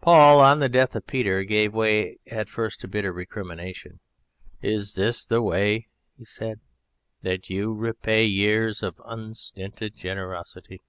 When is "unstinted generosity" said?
9.06-10.82